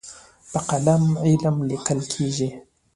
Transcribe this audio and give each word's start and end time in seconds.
په 0.51 0.59
قلم 0.69 1.03
علم 1.25 1.55
لیکل 1.69 1.99
کېږي. 2.13 2.49